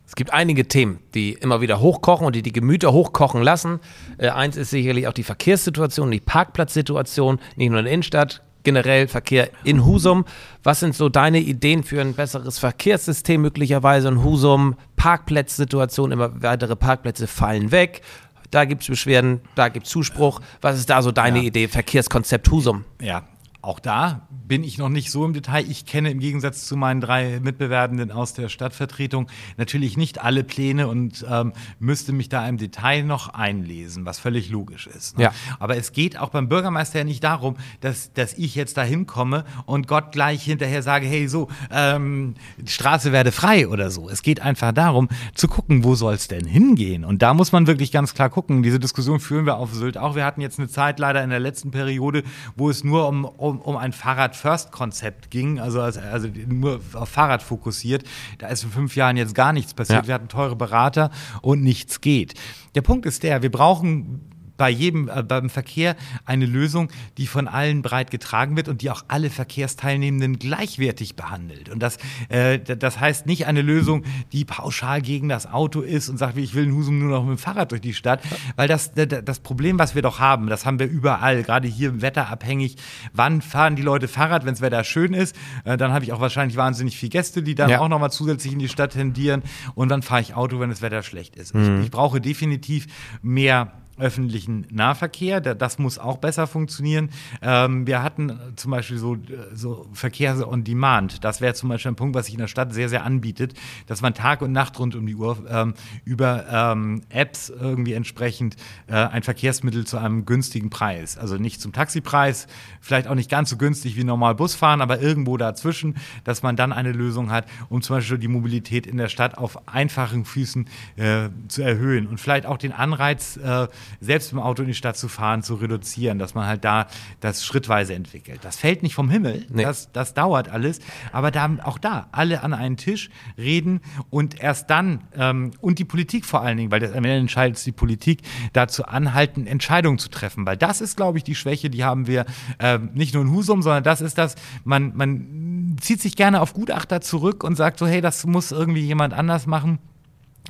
[0.07, 3.81] Es gibt einige Themen, die immer wieder hochkochen und die die Gemüter hochkochen lassen.
[4.17, 9.09] Äh, eins ist sicherlich auch die Verkehrssituation, die Parkplatzsituation, nicht nur in der Innenstadt, generell
[9.09, 10.23] Verkehr in Husum.
[10.63, 14.75] Was sind so deine Ideen für ein besseres Verkehrssystem möglicherweise in Husum?
[14.95, 18.01] Parkplatzsituation, immer weitere Parkplätze fallen weg.
[18.49, 20.39] Da gibt es Beschwerden, da gibt es Zuspruch.
[20.61, 21.45] Was ist da so deine ja.
[21.45, 22.85] Idee, Verkehrskonzept Husum?
[23.01, 23.23] Ja,
[23.61, 25.65] auch da bin ich noch nicht so im Detail.
[25.69, 30.87] Ich kenne im Gegensatz zu meinen drei Mitbewerbenden aus der Stadtvertretung natürlich nicht alle Pläne
[30.87, 35.17] und ähm, müsste mich da im Detail noch einlesen, was völlig logisch ist.
[35.17, 35.25] Ne?
[35.25, 35.33] Ja.
[35.59, 39.43] Aber es geht auch beim Bürgermeister ja nicht darum, dass, dass ich jetzt da hinkomme
[39.65, 44.09] und Gott gleich hinterher sage, hey, so, ähm, die Straße werde frei oder so.
[44.09, 47.03] Es geht einfach darum, zu gucken, wo soll es denn hingehen?
[47.03, 48.63] Und da muss man wirklich ganz klar gucken.
[48.63, 50.15] Diese Diskussion führen wir auf Sylt auch.
[50.15, 52.23] Wir hatten jetzt eine Zeit leider in der letzten Periode,
[52.55, 57.09] wo es nur um, um, um ein Fahrrad First-Konzept ging, also, also, also, nur auf
[57.09, 58.03] Fahrrad fokussiert.
[58.37, 60.03] Da ist in fünf Jahren jetzt gar nichts passiert.
[60.03, 60.07] Ja.
[60.07, 62.33] Wir hatten teure Berater und nichts geht.
[62.75, 67.47] Der Punkt ist der, wir brauchen bei jedem, äh, beim Verkehr eine Lösung, die von
[67.47, 71.69] allen breit getragen wird und die auch alle Verkehrsteilnehmenden gleichwertig behandelt.
[71.69, 71.97] Und das,
[72.29, 76.55] äh, das heißt nicht eine Lösung, die pauschal gegen das Auto ist und sagt, ich
[76.55, 78.21] will in Husum nur noch mit dem Fahrrad durch die Stadt,
[78.55, 82.77] weil das, das Problem, was wir doch haben, das haben wir überall, gerade hier wetterabhängig,
[83.13, 86.19] wann fahren die Leute Fahrrad, wenn das Wetter schön ist, äh, dann habe ich auch
[86.19, 87.79] wahrscheinlich wahnsinnig viele Gäste, die dann ja.
[87.79, 89.43] auch nochmal zusätzlich in die Stadt tendieren
[89.75, 91.53] und dann fahre ich Auto, wenn das Wetter schlecht ist.
[91.53, 91.79] Mhm.
[91.79, 92.87] Ich, ich brauche definitiv
[93.21, 95.41] mehr öffentlichen Nahverkehr.
[95.41, 97.09] Das muss auch besser funktionieren.
[97.41, 99.17] Ähm, wir hatten zum Beispiel so,
[99.53, 101.23] so Verkehr on Demand.
[101.23, 103.53] Das wäre zum Beispiel ein Punkt, was sich in der Stadt sehr, sehr anbietet,
[103.87, 105.73] dass man Tag und Nacht rund um die Uhr ähm,
[106.05, 108.55] über ähm, Apps irgendwie entsprechend
[108.87, 112.47] äh, ein Verkehrsmittel zu einem günstigen Preis, also nicht zum Taxipreis,
[112.81, 116.71] vielleicht auch nicht ganz so günstig wie normal Busfahren, aber irgendwo dazwischen, dass man dann
[116.71, 121.29] eine Lösung hat, um zum Beispiel die Mobilität in der Stadt auf einfachen Füßen äh,
[121.47, 123.67] zu erhöhen und vielleicht auch den Anreiz, äh,
[123.99, 126.87] selbst im Auto in die Stadt zu fahren, zu reduzieren, dass man halt da
[127.19, 128.39] das schrittweise entwickelt.
[128.43, 129.63] Das fällt nicht vom Himmel, nee.
[129.63, 130.79] das, das dauert alles,
[131.11, 135.85] aber da auch da alle an einen Tisch reden und erst dann ähm, und die
[135.85, 138.21] Politik vor allen Dingen, weil das am Ende entscheidet die Politik,
[138.53, 142.25] dazu anhalten, Entscheidungen zu treffen, weil das ist, glaube ich, die Schwäche, die haben wir
[142.59, 146.53] äh, nicht nur in Husum, sondern das ist das, man, man zieht sich gerne auf
[146.53, 149.79] Gutachter zurück und sagt so, hey, das muss irgendwie jemand anders machen.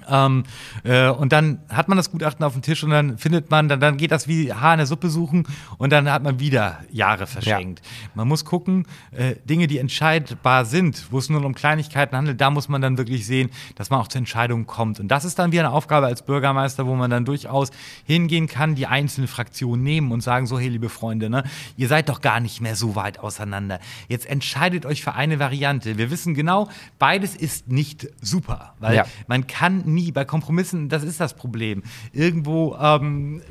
[0.09, 0.43] Ähm,
[0.83, 3.79] äh, und dann hat man das Gutachten auf dem Tisch und dann findet man, dann,
[3.79, 7.27] dann geht das wie Haar in der Suppe suchen und dann hat man wieder Jahre
[7.27, 7.81] verschenkt.
[7.83, 8.11] Ja.
[8.15, 12.49] Man muss gucken, äh, Dinge, die entscheidbar sind, wo es nur um Kleinigkeiten handelt, da
[12.49, 14.99] muss man dann wirklich sehen, dass man auch zu Entscheidungen kommt.
[14.99, 17.71] Und das ist dann wieder eine Aufgabe als Bürgermeister, wo man dann durchaus
[18.05, 21.43] hingehen kann, die einzelnen Fraktionen nehmen und sagen so, hey, liebe Freunde, ne,
[21.75, 23.79] ihr seid doch gar nicht mehr so weit auseinander.
[24.07, 25.97] Jetzt entscheidet euch für eine Variante.
[25.97, 29.05] Wir wissen genau, beides ist nicht super, weil ja.
[29.27, 30.11] man kann nie.
[30.11, 31.83] Bei Kompromissen, das ist das Problem.
[32.13, 33.41] Irgendwo ähm,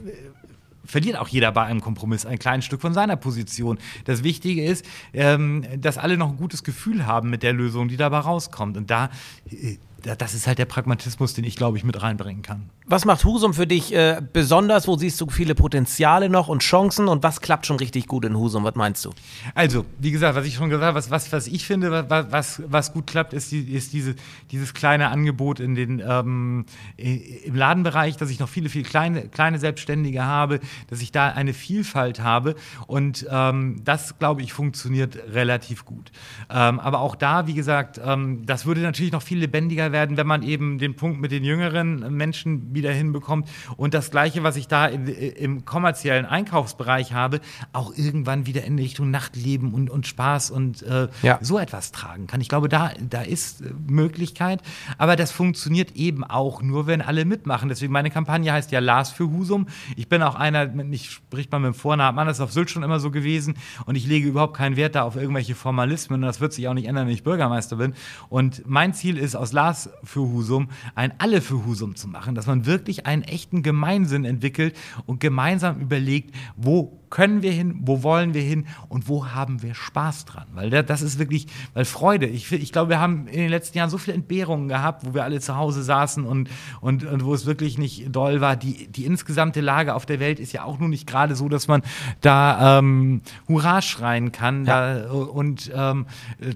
[0.87, 3.79] verliert auch jeder bei einem Kompromiss ein kleines Stück von seiner Position.
[4.05, 7.97] Das Wichtige ist, ähm, dass alle noch ein gutes Gefühl haben mit der Lösung, die
[7.97, 8.77] dabei rauskommt.
[8.77, 9.11] Und da,
[9.51, 12.71] äh, das ist halt der Pragmatismus, den ich, glaube ich, mit reinbringen kann.
[12.87, 14.87] Was macht Husum für dich äh, besonders?
[14.87, 17.09] Wo siehst du viele Potenziale noch und Chancen?
[17.09, 18.63] Und was klappt schon richtig gut in Husum?
[18.63, 19.11] Was meinst du?
[19.55, 22.63] Also, wie gesagt, was ich schon gesagt habe, was, was, was ich finde, was, was,
[22.67, 24.15] was gut klappt, ist, die, ist diese,
[24.53, 29.59] dieses kleine Angebot in den, ähm, im Ladenbereich, dass ich noch viele, viele kleine, kleine
[29.59, 32.55] Selbstständige habe, dass ich da eine Vielfalt habe.
[32.87, 36.13] Und ähm, das, glaube ich, funktioniert relativ gut.
[36.51, 40.27] Ähm, aber auch da, wie gesagt, ähm, das würde natürlich noch viel lebendiger werden, wenn
[40.27, 43.49] man eben den Punkt mit den jüngeren Menschen wieder hinbekommt.
[43.77, 47.41] Und das Gleiche, was ich da in, im kommerziellen Einkaufsbereich habe,
[47.73, 51.39] auch irgendwann wieder in Richtung Nachtleben und, und Spaß und äh, ja.
[51.41, 52.41] so etwas tragen kann.
[52.41, 54.63] Ich glaube, da, da ist äh, Möglichkeit.
[54.99, 57.69] Aber das funktioniert eben auch nur, wenn alle mitmachen.
[57.69, 59.67] Deswegen meine Kampagne heißt ja Lars für Husum.
[59.97, 62.71] Ich bin auch einer, ich spricht mal mit dem Vornamen an, das ist auf Sylt
[62.71, 63.55] schon immer so gewesen.
[63.85, 66.23] Und ich lege überhaupt keinen Wert da auf irgendwelche Formalismen.
[66.23, 67.95] Und das wird sich auch nicht ändern, wenn ich Bürgermeister bin.
[68.29, 72.47] Und mein Ziel ist, aus Lars für Husum ein Alle für Husum zu machen, dass
[72.47, 78.35] man wirklich einen echten Gemeinsinn entwickelt und gemeinsam überlegt, wo können wir hin, wo wollen
[78.35, 80.47] wir hin und wo haben wir Spaß dran?
[80.55, 83.91] Weil das ist wirklich, weil Freude, ich, ich glaube, wir haben in den letzten Jahren
[83.91, 86.49] so viele Entbehrungen gehabt, wo wir alle zu Hause saßen und,
[86.81, 88.57] und, und wo es wirklich nicht doll war.
[88.57, 91.69] Die, die insgesamte Lage auf der Welt ist ja auch nur nicht gerade so, dass
[91.69, 91.83] man
[92.21, 94.65] da ähm, Hurra schreien kann.
[94.65, 95.01] Ja.
[95.01, 96.07] Da, und ähm,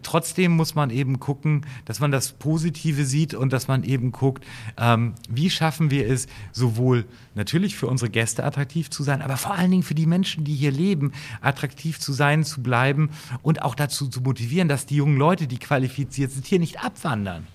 [0.02, 4.44] trotzdem muss man eben gucken, dass man das Positive sieht und dass man eben guckt,
[4.78, 9.54] ähm, wie schaffen wir es, sowohl natürlich für unsere Gäste attraktiv zu sein, aber vor
[9.54, 13.10] allen Dingen für die Menschen, die hier leben, attraktiv zu sein, zu bleiben
[13.42, 17.46] und auch dazu zu motivieren, dass die jungen Leute, die qualifiziert sind, hier nicht abwandern.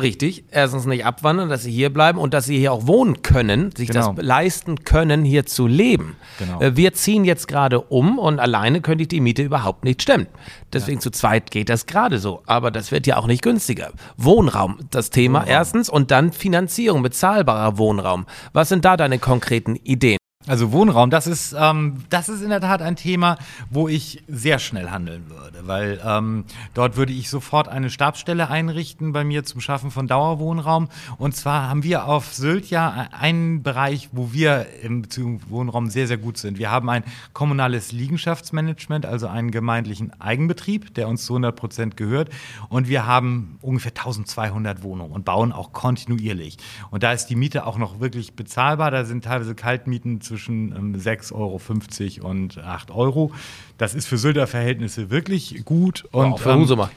[0.00, 0.44] Richtig.
[0.50, 3.88] Erstens nicht abwandern, dass sie hier bleiben und dass sie hier auch wohnen können, sich
[3.88, 4.12] genau.
[4.12, 6.16] das leisten können, hier zu leben.
[6.38, 6.60] Genau.
[6.60, 10.26] Äh, wir ziehen jetzt gerade um und alleine könnte ich die Miete überhaupt nicht stemmen.
[10.72, 11.02] Deswegen ja.
[11.02, 12.42] zu zweit geht das gerade so.
[12.46, 13.92] Aber das wird ja auch nicht günstiger.
[14.16, 15.52] Wohnraum, das Thema Wohnraum.
[15.52, 18.26] erstens und dann Finanzierung, bezahlbarer Wohnraum.
[18.52, 20.18] Was sind da deine konkreten Ideen?
[20.46, 23.38] Also Wohnraum, das ist, ähm, das ist in der Tat ein Thema,
[23.70, 29.14] wo ich sehr schnell handeln würde, weil ähm, dort würde ich sofort eine Stabsstelle einrichten
[29.14, 30.90] bei mir zum Schaffen von Dauerwohnraum.
[31.16, 35.06] Und zwar haben wir auf Sylt ja einen Bereich, wo wir im
[35.48, 36.58] Wohnraum sehr, sehr gut sind.
[36.58, 42.28] Wir haben ein kommunales Liegenschaftsmanagement, also einen gemeindlichen Eigenbetrieb, der uns zu 100 Prozent gehört.
[42.68, 46.58] Und wir haben ungefähr 1200 Wohnungen und bauen auch kontinuierlich.
[46.90, 48.90] Und da ist die Miete auch noch wirklich bezahlbar.
[48.90, 53.32] Da sind teilweise Kaltmieten zu zwischen 6,50 ähm, Euro und 8 Euro.
[53.78, 56.04] Das ist für Sylter Verhältnisse wirklich gut.
[56.12, 56.90] Und, wow, für ähm, Husumer.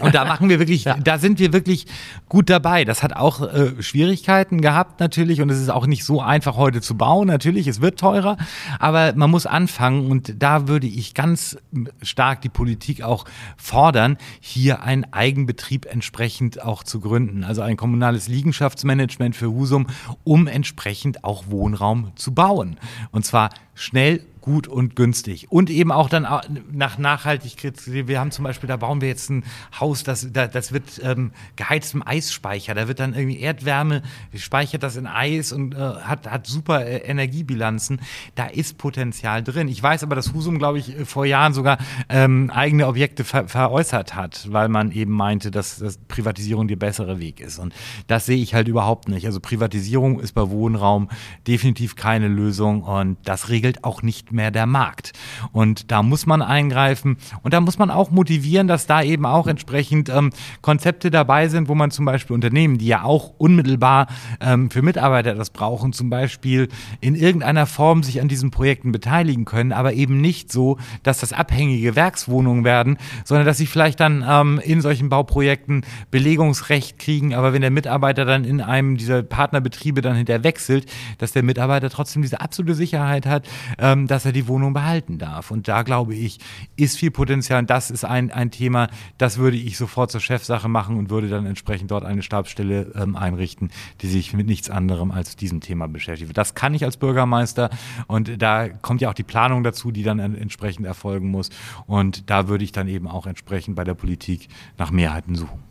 [0.00, 0.96] Und da machen wir wirklich, ja.
[0.96, 1.86] da sind wir wirklich
[2.28, 2.84] gut dabei.
[2.84, 6.80] Das hat auch äh, Schwierigkeiten gehabt natürlich und es ist auch nicht so einfach heute
[6.80, 7.28] zu bauen.
[7.28, 8.36] Natürlich, es wird teurer,
[8.78, 11.56] aber man muss anfangen und da würde ich ganz
[12.02, 13.24] stark die Politik auch
[13.56, 17.44] fordern, hier einen Eigenbetrieb entsprechend auch zu gründen.
[17.44, 19.86] Also ein kommunales Liegenschaftsmanagement für Husum,
[20.24, 22.76] um entsprechend auch Wohnraum zu bauen.
[23.12, 25.48] Und zwar schnell gut und günstig.
[25.50, 26.24] Und eben auch dann
[26.70, 27.74] nach Nachhaltigkeit.
[27.84, 29.42] Wir haben zum Beispiel, da bauen wir jetzt ein
[29.80, 32.72] Haus, das, das wird ähm, geheizt im Eisspeicher.
[32.74, 34.02] Da wird dann irgendwie Erdwärme,
[34.36, 38.00] speichert das in Eis und äh, hat, hat super äh, Energiebilanzen.
[38.36, 39.66] Da ist Potenzial drin.
[39.66, 41.78] Ich weiß aber, dass Husum, glaube ich, vor Jahren sogar
[42.08, 47.18] ähm, eigene Objekte ver veräußert hat, weil man eben meinte, dass, dass Privatisierung der bessere
[47.18, 47.58] Weg ist.
[47.58, 47.74] Und
[48.06, 49.26] das sehe ich halt überhaupt nicht.
[49.26, 51.08] Also Privatisierung ist bei Wohnraum
[51.48, 55.12] definitiv keine Lösung und das regelt auch nicht mehr der Markt.
[55.50, 59.48] Und da muss man eingreifen und da muss man auch motivieren, dass da eben auch
[59.48, 60.30] entsprechend ähm,
[60.62, 64.06] Konzepte dabei sind, wo man zum Beispiel Unternehmen, die ja auch unmittelbar
[64.40, 66.68] ähm, für Mitarbeiter das brauchen, zum Beispiel
[67.00, 71.32] in irgendeiner Form sich an diesen Projekten beteiligen können, aber eben nicht so, dass das
[71.32, 77.52] abhängige Werkswohnungen werden, sondern dass sie vielleicht dann ähm, in solchen Bauprojekten Belegungsrecht kriegen, aber
[77.52, 80.86] wenn der Mitarbeiter dann in einem dieser Partnerbetriebe dann hinterher wechselt,
[81.18, 85.50] dass der Mitarbeiter trotzdem diese absolute Sicherheit hat, ähm, dass er die Wohnung behalten darf.
[85.50, 86.38] Und da glaube ich,
[86.76, 87.60] ist viel Potenzial.
[87.60, 91.28] Und das ist ein, ein Thema, das würde ich sofort zur Chefsache machen und würde
[91.28, 93.70] dann entsprechend dort eine Stabsstelle ähm, einrichten,
[94.02, 96.36] die sich mit nichts anderem als diesem Thema beschäftigt.
[96.36, 97.70] Das kann ich als Bürgermeister
[98.06, 101.50] und da kommt ja auch die Planung dazu, die dann entsprechend erfolgen muss.
[101.86, 105.62] Und da würde ich dann eben auch entsprechend bei der Politik nach Mehrheiten suchen.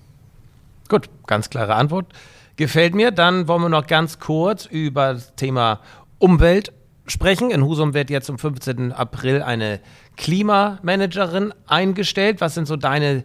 [0.87, 2.13] Gut, ganz klare Antwort.
[2.57, 3.11] Gefällt mir.
[3.11, 5.81] Dann wollen wir noch ganz kurz über das Thema
[6.19, 6.71] Umwelt
[7.07, 7.51] sprechen.
[7.51, 8.91] In Husum wird jetzt am 15.
[8.91, 9.79] April eine
[10.17, 12.41] Klimamanagerin eingestellt.
[12.41, 13.23] Was sind so deine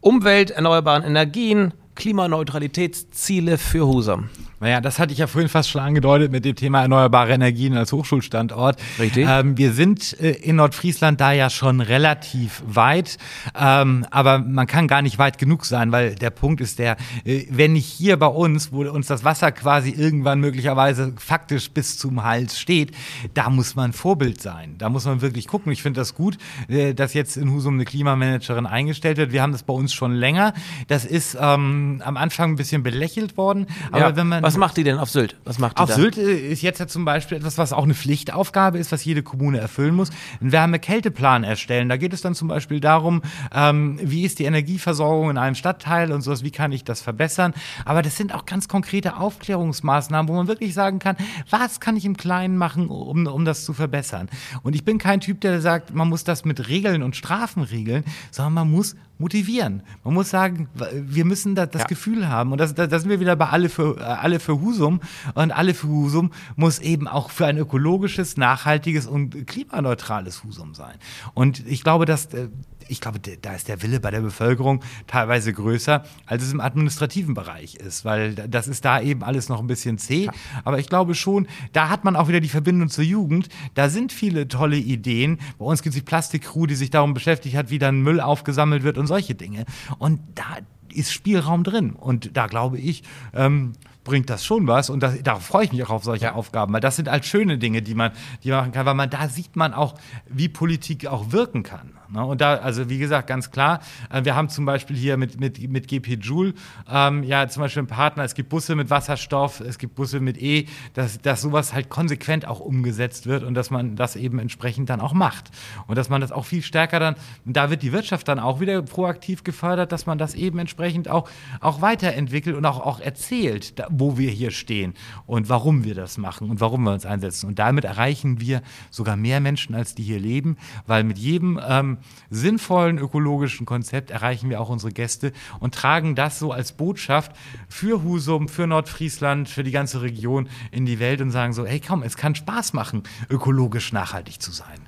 [0.00, 4.28] Umwelt, erneuerbaren Energien, Klimaneutralitätsziele für Husum?
[4.60, 7.92] Naja, das hatte ich ja vorhin fast schon angedeutet mit dem Thema erneuerbare Energien als
[7.92, 8.76] Hochschulstandort.
[8.98, 9.26] Richtig.
[9.28, 13.18] Ähm, wir sind äh, in Nordfriesland da ja schon relativ weit,
[13.58, 17.44] ähm, aber man kann gar nicht weit genug sein, weil der Punkt ist der, äh,
[17.50, 22.24] wenn nicht hier bei uns, wo uns das Wasser quasi irgendwann möglicherweise faktisch bis zum
[22.24, 22.90] Hals steht,
[23.34, 24.74] da muss man Vorbild sein.
[24.78, 25.70] Da muss man wirklich gucken.
[25.70, 26.36] Ich finde das gut,
[26.68, 29.30] äh, dass jetzt in Husum eine Klimamanagerin eingestellt wird.
[29.30, 30.52] Wir haben das bei uns schon länger.
[30.88, 34.16] Das ist ähm, am Anfang ein bisschen belächelt worden, aber ja.
[34.16, 35.36] wenn man was macht die denn auf Sylt?
[35.44, 35.94] Was macht die auf da?
[35.94, 39.22] Sylt äh, ist jetzt ja zum Beispiel etwas, was auch eine Pflichtaufgabe ist, was jede
[39.22, 40.10] Kommune erfüllen muss.
[40.40, 41.88] Einen Wärme-Kälteplan erstellen.
[41.88, 46.12] Da geht es dann zum Beispiel darum, ähm, wie ist die Energieversorgung in einem Stadtteil
[46.12, 47.52] und sowas, wie kann ich das verbessern.
[47.84, 51.16] Aber das sind auch ganz konkrete Aufklärungsmaßnahmen, wo man wirklich sagen kann,
[51.50, 54.28] was kann ich im Kleinen machen, um, um das zu verbessern.
[54.62, 58.04] Und ich bin kein Typ, der sagt, man muss das mit Regeln und Strafen regeln,
[58.30, 59.82] sondern man muss motivieren.
[60.04, 61.88] Man muss sagen, wir müssen da das ja.
[61.88, 62.52] Gefühl haben.
[62.52, 65.00] Und da das sind wir wieder bei alle für, alle für Husum.
[65.34, 70.94] Und alle für Husum muss eben auch für ein ökologisches, nachhaltiges und klimaneutrales Husum sein.
[71.34, 72.48] Und ich glaube, dass äh,
[72.88, 77.34] ich glaube, da ist der Wille bei der Bevölkerung teilweise größer, als es im administrativen
[77.34, 80.24] Bereich ist, weil das ist da eben alles noch ein bisschen zäh.
[80.24, 80.32] Ja.
[80.64, 83.48] Aber ich glaube schon, da hat man auch wieder die Verbindung zur Jugend.
[83.74, 85.38] Da sind viele tolle Ideen.
[85.58, 88.82] Bei uns gibt es die Plastikcrew, die sich darum beschäftigt hat, wie dann Müll aufgesammelt
[88.82, 89.64] wird und solche Dinge.
[89.98, 90.58] Und da
[90.92, 91.92] ist Spielraum drin.
[91.92, 93.02] Und da glaube ich,
[93.34, 93.74] ähm,
[94.08, 96.32] bringt das schon was und das, darauf freue ich mich auch auf solche ja.
[96.32, 99.10] Aufgaben, weil das sind halt schöne Dinge, die man, die man machen kann, weil man
[99.10, 99.94] da sieht man auch,
[100.26, 101.92] wie Politik auch wirken kann.
[102.10, 102.24] Ne?
[102.24, 105.68] Und da, also wie gesagt, ganz klar, äh, wir haben zum Beispiel hier mit, mit,
[105.70, 106.54] mit GP Joule
[106.90, 110.40] ähm, ja zum Beispiel einen Partner, es gibt Busse mit Wasserstoff, es gibt Busse mit
[110.40, 114.90] E, dass, dass sowas halt konsequent auch umgesetzt wird und dass man das eben entsprechend
[114.90, 115.50] dann auch macht.
[115.86, 118.80] Und dass man das auch viel stärker dann, da wird die Wirtschaft dann auch wieder
[118.82, 121.28] proaktiv gefördert, dass man das eben entsprechend auch,
[121.60, 124.94] auch weiterentwickelt und auch, auch erzählt, da, wo wir hier stehen
[125.26, 127.46] und warum wir das machen und warum wir uns einsetzen.
[127.46, 131.97] Und damit erreichen wir sogar mehr Menschen, als die hier leben, weil mit jedem ähm,
[132.30, 137.32] sinnvollen ökologischen Konzept erreichen wir auch unsere Gäste und tragen das so als Botschaft
[137.68, 141.80] für Husum, für Nordfriesland, für die ganze Region in die Welt und sagen so, hey
[141.80, 144.80] komm, es kann Spaß machen, ökologisch nachhaltig zu sein.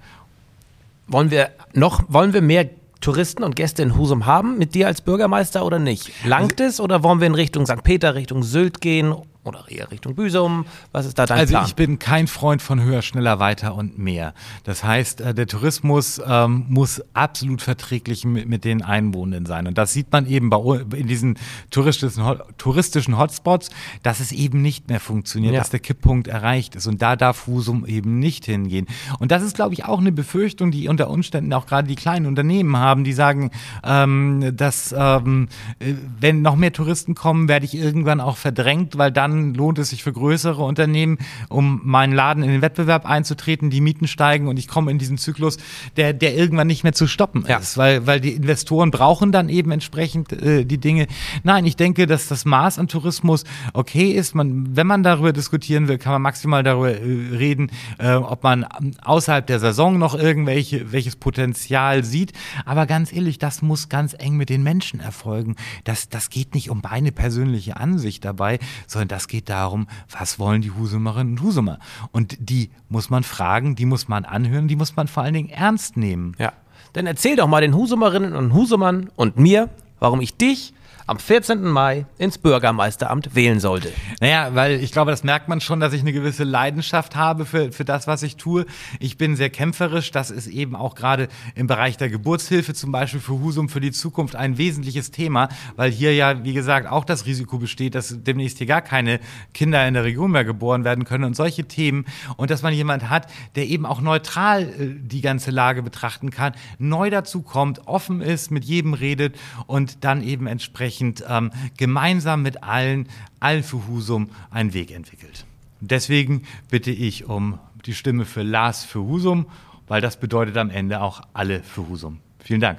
[1.07, 2.71] Wollen wir noch, wollen wir mehr
[3.01, 6.13] Touristen und Gäste in Husum haben mit dir als Bürgermeister oder nicht?
[6.25, 7.83] Langt es oder wollen wir in Richtung St.
[7.83, 9.15] Peter, Richtung Sylt gehen
[9.45, 10.67] oder eher Richtung Büsum?
[10.93, 11.63] Was ist da dein also Plan?
[11.63, 14.35] Also ich bin kein Freund von höher, schneller, weiter und mehr.
[14.65, 19.67] Das heißt, äh, der Tourismus ähm, muss absolut verträglich mit, mit, den Einwohnenden sein.
[19.67, 20.59] Und das sieht man eben bei,
[20.95, 21.39] in diesen
[21.71, 22.25] touristischen,
[22.59, 23.71] touristischen Hotspots,
[24.03, 25.61] dass es eben nicht mehr funktioniert, ja.
[25.61, 26.87] dass der Kipppunkt erreicht ist.
[26.87, 28.87] Und da darf Husum eben nicht hingehen.
[29.19, 32.27] Und das ist, glaube ich, auch eine Befürchtung, die unter Umständen auch gerade die kleinen
[32.27, 33.51] Unternehmen haben, die sagen,
[33.85, 35.49] ähm, dass ähm,
[35.79, 39.79] äh, wenn noch mehr Touristen kommen, werde ich irgendwann auch verdrängt, weil dann dann lohnt
[39.79, 44.49] es sich für größere Unternehmen, um meinen Laden in den Wettbewerb einzutreten, die Mieten steigen
[44.49, 45.59] und ich komme in diesen Zyklus,
[45.97, 47.59] der, der irgendwann nicht mehr zu stoppen ja.
[47.59, 51.07] ist, weil, weil die Investoren brauchen dann eben entsprechend äh, die Dinge.
[51.43, 54.35] Nein, ich denke, dass das Maß an Tourismus okay ist.
[54.35, 58.65] Man, wenn man darüber diskutieren will, kann man maximal darüber äh, reden, äh, ob man
[59.03, 62.33] außerhalb der Saison noch irgendwelche, welches Potenzial sieht.
[62.65, 65.57] Aber ganz ehrlich, das muss ganz eng mit den Menschen erfolgen.
[65.85, 70.39] Das, das geht nicht um meine persönliche Ansicht dabei, sondern das das geht darum, was
[70.39, 71.79] wollen die Husumerinnen und Husumer?
[72.11, 75.51] Und die muss man fragen, die muss man anhören, die muss man vor allen Dingen
[75.51, 76.35] ernst nehmen.
[76.39, 76.55] Ja.
[76.95, 80.73] Dann erzähl doch mal den Husumerinnen und Husumern und mir, warum ich dich
[81.11, 81.65] am 14.
[81.65, 83.91] Mai ins Bürgermeisteramt wählen sollte.
[84.21, 87.73] Naja, weil ich glaube, das merkt man schon, dass ich eine gewisse Leidenschaft habe für,
[87.73, 88.65] für das, was ich tue.
[89.01, 90.13] Ich bin sehr kämpferisch.
[90.13, 93.91] Das ist eben auch gerade im Bereich der Geburtshilfe zum Beispiel für Husum für die
[93.91, 98.59] Zukunft ein wesentliches Thema, weil hier ja, wie gesagt, auch das Risiko besteht, dass demnächst
[98.59, 99.19] hier gar keine
[99.53, 102.05] Kinder in der Region mehr geboren werden können und solche Themen.
[102.37, 106.53] Und dass man jemand hat, der eben auch neutral äh, die ganze Lage betrachten kann,
[106.79, 112.43] neu dazu kommt, offen ist, mit jedem redet und dann eben entsprechend entsprechend ähm, gemeinsam
[112.43, 113.09] mit allen,
[113.41, 115.45] allen für Husum einen Weg entwickelt.
[115.81, 119.47] Deswegen bitte ich um die Stimme für Lars für Husum,
[119.89, 122.21] weil das bedeutet am Ende auch alle für Husum.
[122.45, 122.79] Vielen Dank.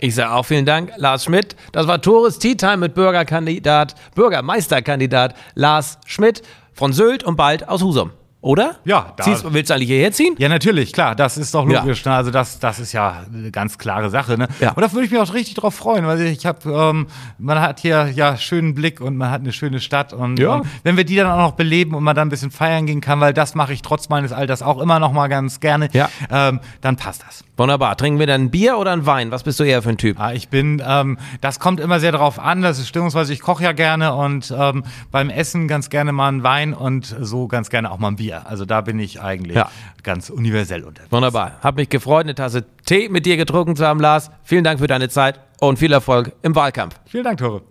[0.00, 1.56] Ich sage auch vielen Dank, Lars Schmidt.
[1.72, 6.42] Das war Tores Tea Time mit Bürgerkandidat, Bürgermeisterkandidat Lars Schmidt
[6.74, 8.10] von Sylt und bald aus Husum.
[8.44, 8.74] Oder?
[8.84, 9.14] Ja.
[9.16, 10.34] Da Ziehst, willst du eigentlich hierher ziehen?
[10.36, 11.14] Ja, natürlich, klar.
[11.14, 12.04] Das ist doch logisch.
[12.04, 12.10] Ja.
[12.10, 12.16] Ne?
[12.18, 14.36] Also das, das ist ja eine ganz klare Sache.
[14.36, 14.48] Ne?
[14.60, 14.72] Ja.
[14.72, 17.06] Und da würde ich mich auch richtig drauf freuen, weil ich habe, ähm,
[17.38, 20.56] man hat hier ja schönen Blick und man hat eine schöne Stadt und, ja.
[20.56, 23.00] und, wenn wir die dann auch noch beleben und man dann ein bisschen feiern gehen
[23.00, 26.10] kann, weil das mache ich trotz meines Alters auch immer noch mal ganz gerne, ja.
[26.30, 27.44] ähm, dann passt das.
[27.56, 27.96] Wunderbar.
[27.96, 29.30] Trinken wir dann ein Bier oder ein Wein?
[29.30, 30.20] Was bist du eher für ein Typ?
[30.20, 32.62] Ah, ich bin, ähm, das kommt immer sehr darauf an.
[32.62, 36.42] Das ist stimmungsweise, ich koche ja gerne und ähm, beim Essen ganz gerne mal ein
[36.42, 38.33] Wein und so ganz gerne auch mal ein Bier.
[38.42, 39.70] Also da bin ich eigentlich ja.
[40.02, 41.12] ganz universell unterwegs.
[41.12, 41.58] Wunderbar.
[41.62, 44.30] Hab mich gefreut, eine Tasse Tee mit dir getrunken zu haben, Lars.
[44.42, 47.00] Vielen Dank für deine Zeit und viel Erfolg im Wahlkampf.
[47.06, 47.62] Vielen Dank, Tore.